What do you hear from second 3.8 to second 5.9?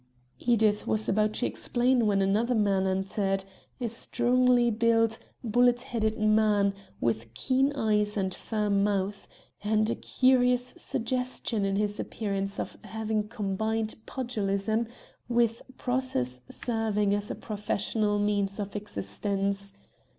strongly built, bullet